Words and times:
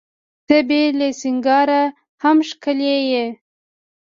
ته 0.47 0.57
بې 0.67 0.83
له 0.99 1.07
سینګاره 1.19 1.81
هم 2.23 2.37
ښکلي 2.49 2.93
یې. 3.11 3.25